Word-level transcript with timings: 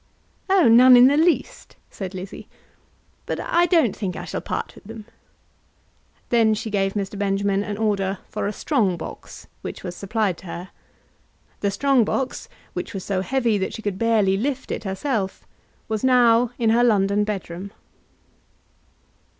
"Oh, 0.49 0.67
none 0.67 0.97
in 0.97 1.05
the 1.05 1.15
least," 1.15 1.75
said 1.91 2.15
Lizzie; 2.15 2.47
"but 3.27 3.39
I 3.39 3.67
don't 3.67 3.95
think 3.95 4.15
I 4.15 4.25
shall 4.25 4.41
part 4.41 4.73
with 4.73 4.85
them." 4.85 5.05
Then 6.29 6.55
she 6.55 6.71
gave 6.71 6.93
Mr. 6.95 7.19
Benjamin 7.19 7.63
an 7.63 7.77
order 7.77 8.17
for 8.27 8.47
a 8.47 8.51
strong 8.51 8.97
box, 8.97 9.45
which 9.61 9.83
was 9.83 9.95
supplied 9.95 10.39
to 10.39 10.47
her. 10.47 10.69
The 11.59 11.69
strong 11.69 12.03
box, 12.03 12.49
which 12.73 12.95
was 12.95 13.03
so 13.05 13.21
heavy 13.21 13.59
that 13.59 13.75
she 13.75 13.83
could 13.83 13.99
barely 13.99 14.37
lift 14.37 14.71
it 14.71 14.85
herself, 14.85 15.45
was 15.87 16.03
now 16.03 16.49
in 16.57 16.71
her 16.71 16.83
London 16.83 17.23
bedroom. 17.23 17.71